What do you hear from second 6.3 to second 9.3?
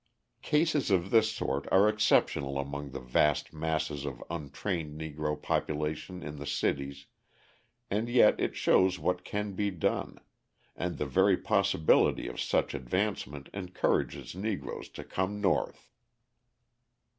the cities, and yet it shows what